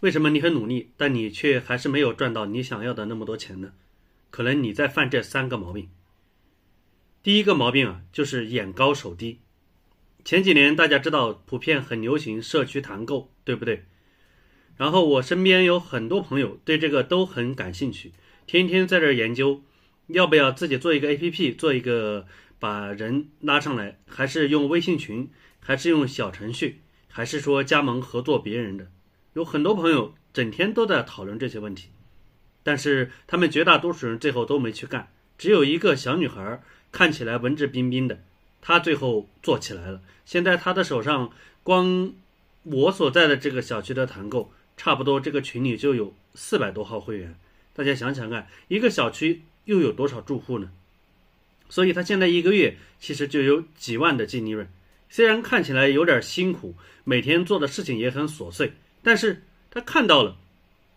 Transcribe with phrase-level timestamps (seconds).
[0.00, 3.72] 为什么你很努力，但你却还是没有赚到你想要的那么多钱呢？
[4.30, 5.88] 可能你在犯这三个毛病。
[7.22, 9.40] 第一个毛病啊，就是眼高手低。
[10.24, 13.84] 前几年大家知道，普遍很流行社区团购，对不对？
[14.76, 18.12] 然后我身边有很多朋友对这个都很感兴趣，
[18.46, 19.62] 天天在这研究，
[20.08, 22.26] 要不要自己做一个 APP，做一个
[22.58, 28.90] 把人拉上来，还是用微信群，还是用小程序，还是说加盟合作别人的？
[29.34, 31.90] 有很多朋友整天都在讨论这些问题，
[32.62, 38.22] 但是他们绝大多数人最后都没去干，只有一个小女孩看起来文质彬彬的，
[38.60, 40.00] 她最后做起来了。
[40.24, 41.30] 现在她的手上
[41.64, 42.12] 光
[42.62, 47.34] 我所在的这个小区的团购，差不多这个群里就有四百多号会员。
[47.74, 50.70] 大家想想看，一个小区又有多少住户呢？
[51.68, 54.68] 所以她现在一个月其实就有几万的净利润，
[55.08, 58.74] 虽然看起来有点辛苦，每天做的事情也很琐碎。
[59.04, 60.36] 但是他看到了，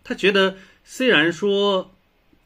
[0.02, 1.94] 他觉得虽然说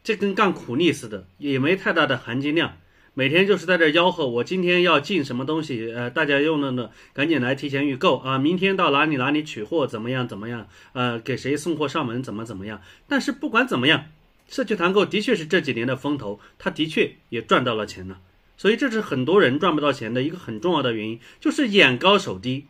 [0.02, 2.76] 这跟干苦力似的，也没太大的含金量，
[3.14, 12.82] 每天就是在这吆喝，我今天要进什么东西，呃，大家用了呢，赶紧来提前预购啊，明天到哪里哪里取货，怎么样怎么样，呃，给谁送货上门，怎么怎么样。
[13.06, 14.06] 但是不管怎么样，
[14.48, 18.18] 社区团购的确是这几年的风头，他的确也赚到了钱了。
[18.56, 22.66] 所以这是很多人赚不到钱的一个很重要的原因，就是眼高手低，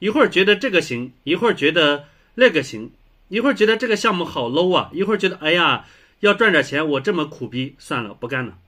[0.00, 2.06] 一会儿觉得这个行，一会儿觉得。
[2.34, 2.90] 那个行，
[3.28, 5.86] 一会儿觉得这个项目好 low 啊，一会儿觉得哎呀
[6.20, 8.58] 要赚点钱，我这么苦逼，算了不干了。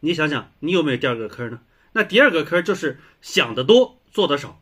[0.00, 1.60] 你想想，你有没有第二个坑呢？
[1.92, 4.60] 那第二个坑就是想得多，做得少。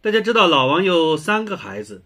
[0.00, 2.02] 大家知道老王有三个孩子，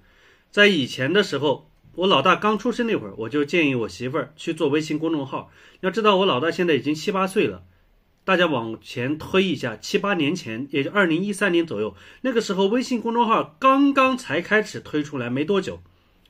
[0.50, 5.50] 在以前的时候，我老大刚出生那会儿，我就建议我媳妇儿去做微信公众号。
[5.80, 7.62] 要知道我老大现在已经七八岁了。
[8.28, 15.80] 大家往前推一下，七八年前，也就二零一三年左右，那个时候微信公众号刚刚才开始推出来没多久，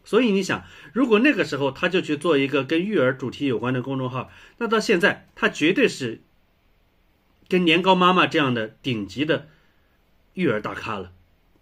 [0.05, 6.21] 所以你想，如果那个时候他就去做一个跟育儿主题有关的公众号，那到现在他绝对是
[7.49, 9.49] 跟年糕妈妈这样的顶级的
[10.35, 11.11] 育儿大咖了。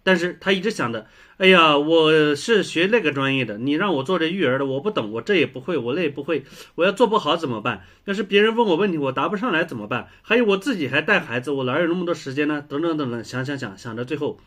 [0.07, 6.45] 但是他一直想着，哎呀，我是学那个专业的，你让我做这育儿的，我不懂，我这也不会，我那也不会，
[6.75, 7.83] 我要做不好怎么办？
[8.05, 10.07] 要是别人问我问题，我答不上来怎么办？
[10.21, 12.63] 还有我自己还带孩子，我哪有那么多时间呢？
[12.65, 14.39] 等等等等，想想想，想着最后，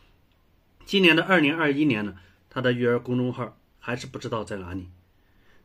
[0.86, 2.14] 今年的二零二一年呢，
[2.48, 4.88] 他的育儿公众号还是不知道在哪里，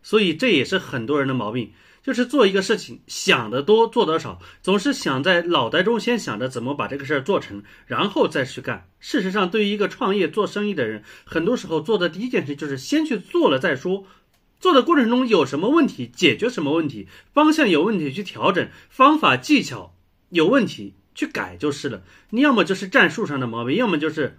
[0.03, 1.71] 所以这也是很多人的毛病。
[2.05, 8.87] 就是做一个事情，想得多，做得少，总是想在脑袋中先想着怎么把这个事儿做成，然后再去干。
[8.99, 14.05] 事实上，对于一个创业做生意的人，很多时候做的第一件事就是先去做了再说。
[14.59, 19.95] 做的过程中有什么问题，解决什么问题，方向有问题去调整，方法技巧
[20.29, 22.03] 有问题去改就是了。
[22.29, 24.37] 你要么就是战术上的毛病，要么就是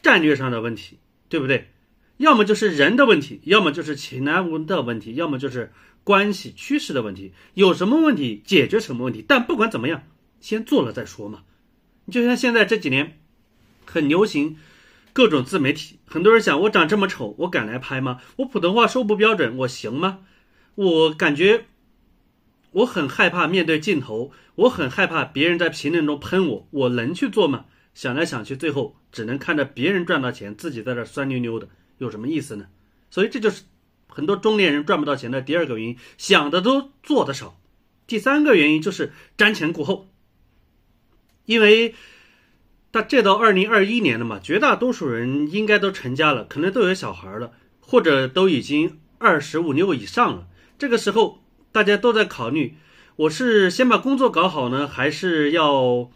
[0.00, 1.72] 战略上的问题，对不对？
[2.18, 5.72] 要么就是人的问题，要么就是其他的问题，要么就是。
[6.02, 10.02] 关系趋势的问题，有什么问题解决什么问题，但不管怎么样，
[10.40, 11.42] 先做了再说嘛。
[12.06, 13.20] 你就像现在这几年，
[13.84, 14.56] 很流行
[15.12, 18.20] 各种自媒体，很多人想我长这么丑，我敢来拍吗？
[18.36, 20.20] 我普通话说不标准，我行吗？
[20.74, 21.66] 我感觉
[22.72, 27.66] 我很害怕面对镜头，我很害怕别人在评论中喷我，我能去做吗？
[27.94, 31.68] 想来想去，最后只能看着别人赚到钱，自己在这酸溜溜的，
[31.98, 32.66] 有什么意思呢？
[33.10, 33.62] 所以这就是。
[34.10, 37.58] 很多中年人赚不到钱的第二个原因，想的多，做的少。
[38.06, 40.08] 第三个原因就是瞻前顾后。
[41.46, 41.94] 因为，
[42.92, 50.48] 他这到二零二一年了嘛，绝大多数人应该都成家了，可能都有小孩了，或者都已经二十五六以上了。
[50.78, 51.42] 这个时候，
[51.72, 52.76] 大家都在考虑：
[53.16, 56.10] 我是先把工作搞好呢，还是要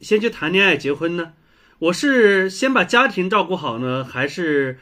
[0.00, 1.32] 先去谈恋爱结婚呢？
[1.78, 4.78] 我是先把家庭照顾好呢，还是？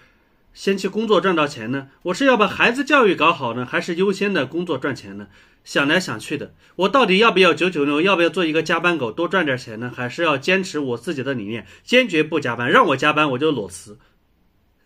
[0.52, 1.88] 先去工作赚到钱呢？
[2.02, 5.28] 我是要把孩子教育搞好呢，还是优先的工作赚钱呢？
[5.62, 8.00] 想来想去的，我到底要不要九九六？
[8.00, 9.92] 要不要做一个加班狗，多赚点钱呢？
[9.94, 12.70] 还是要坚持我自己的理念，坚决不加班？
[12.70, 13.98] 让我加班我就裸辞。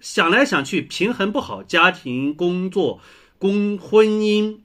[0.00, 3.00] 想来想去，平衡不好家庭、工作、
[3.38, 4.58] 公婚姻、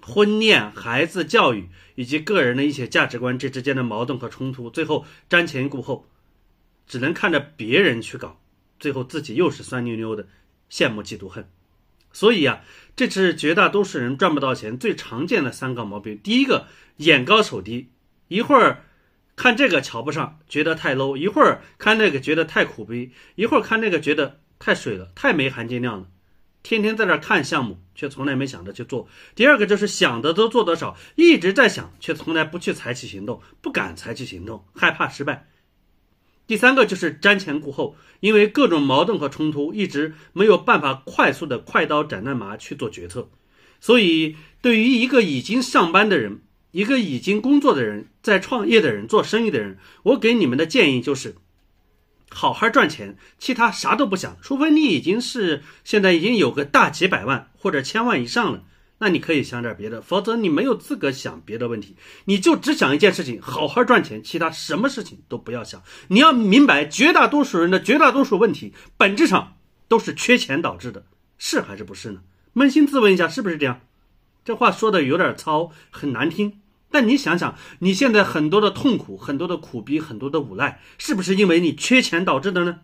[0.00, 6.08] 婚恋、孩子教育以及个人的一些价值观这之间的矛盾和冲突，最后瞻前顾后，
[6.86, 8.40] 只能看着别人去搞。
[8.84, 10.26] 最后自己又是酸溜溜的，
[10.70, 11.48] 羡慕嫉妒恨，
[12.12, 12.60] 所以呀，
[12.94, 16.20] 这是绝大多数人赚不到钱最常见的三个毛病。
[16.22, 17.88] 第一个，眼高手低，
[18.28, 18.84] 一会儿
[19.36, 26.08] 看这个瞧不上，觉得太 low；一会儿看那个觉得太苦逼；一会儿看那个觉得太水了，太没含金量了。
[26.62, 29.08] 天天在那看项目，却从来没想着去做。
[29.34, 35.48] 第二个就是想的都做得少，一直在想，却从来不去采取行动，不敢采取行动，害怕失败。
[36.46, 43.30] 第三个就是瞻前顾后，因为各种矛盾和冲突，一直没有办法快速的快刀斩乱麻去做决策。
[43.80, 51.36] 所以，对于一个已经上班的人，一个已经工作的人，在创业的人，做生意的人，我给你们的建议就是，
[52.30, 54.36] 好好赚钱，其他啥都不想。
[54.42, 58.64] 除非你已经是现在已经有个大几百万或者千万以上了。
[58.98, 61.96] 那你可以想点别的，否则你没有资格想别的问题，
[62.26, 65.82] 你就只想一件事情，好好赚钱，其他什么事情都不要想。
[66.08, 69.56] 你要明白，绝大多数人的绝大多数问题，本质上
[69.88, 71.06] 都是缺钱导致的，
[71.36, 72.22] 是还是不是呢？
[72.54, 73.80] 扪心自问一下，是不是这样？
[74.44, 82.80] 这话说的有点糙，很难听，但你想想，你现在很多的痛苦，很多的苦逼，很多的无赖，是不是因为你缺钱导致的呢？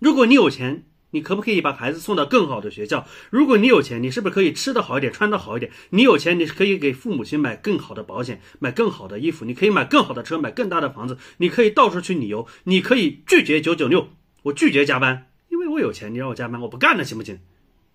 [0.00, 3.06] 如果你有钱，你可不可以把孩子送到更好的学校？
[3.30, 5.70] 如果你有钱，你是不是可以吃的好一点，穿的好一点？
[5.90, 14.08] 你有钱，你是可以给父母亲买更好的保险，买更好的衣服，你可以买更好的车，买更大的房子，你可以到处去旅游，你可以拒绝九九六，
[14.44, 17.38] 我拒绝加班，因为我有钱，你让我加班，我不干了，行不行？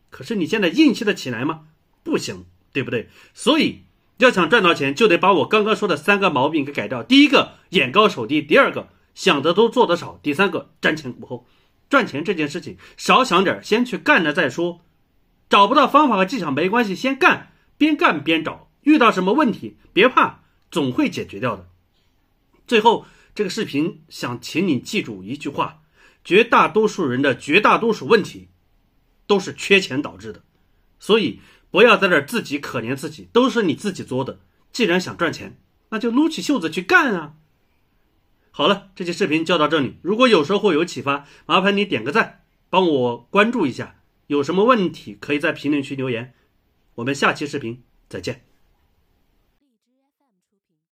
[0.10, 1.62] 可是你现在硬气的起来吗？
[2.04, 3.10] 不行，对不对？
[3.34, 3.81] 所以
[4.19, 7.02] 要想赚到钱，就得把我刚刚说的三个毛病给改掉。
[7.02, 11.48] 第一个，眼高手低；第二个，想得多做得少；第三个，瞻前顾后。
[11.89, 14.81] 赚钱这件事情少想点，先去干了再说。
[15.50, 18.69] 找不到方法和技巧没关系，先干，边干边找。
[18.81, 20.39] 遇到什么问题别怕，
[20.72, 21.69] 总会解决掉的。
[22.66, 25.81] 最后，这个视频想请你记住一句话：
[26.24, 28.50] 绝大多数人的绝大多数问题
[29.25, 30.44] 都是缺钱导致的。
[31.00, 34.40] 所以不要在这自己可怜自己，都是你自己作的。
[34.72, 35.60] 既然想赚钱，
[35.90, 37.33] 那就撸起袖子去干啊！
[38.57, 39.98] 好了，这期视频就到这里。
[40.01, 43.98] 如果有收获有启发，麻烦你点个赞，帮我关注一下。
[44.25, 46.33] 有什么问题可以在评论区留言。
[46.95, 48.47] 我们下期视频再见。